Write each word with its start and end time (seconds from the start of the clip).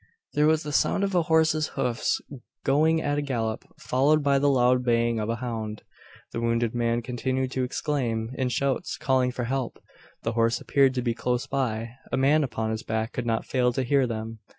There 0.33 0.47
was 0.47 0.63
the 0.63 0.71
sound 0.71 1.03
of 1.03 1.13
a 1.13 1.21
horse's 1.21 1.67
hoofs 1.77 2.19
going 2.65 3.03
at 3.03 3.19
a 3.19 3.21
gallop, 3.21 3.65
followed 3.79 4.23
by 4.23 4.39
the 4.39 4.49
loud 4.49 4.83
baying 4.83 5.19
of 5.19 5.29
a 5.29 5.35
hound. 5.35 5.83
The 6.31 6.41
wounded 6.41 6.73
man 6.73 7.03
continued 7.03 7.51
to 7.51 7.63
exclaim, 7.63 8.31
in 8.33 8.49
shouts 8.49 8.97
calling 8.97 9.31
for 9.31 9.43
help. 9.43 9.77
The 10.23 10.31
horse 10.33 10.59
appeared 10.59 10.95
to 10.95 11.03
be 11.03 11.13
close 11.13 11.45
by. 11.45 11.97
A 12.11 12.17
man 12.17 12.43
upon 12.43 12.71
his 12.71 12.81
back 12.81 13.13
could 13.13 13.27
not 13.27 13.45
fail 13.45 13.71
to 13.73 13.83
hear 13.83 14.07
them. 14.07 14.39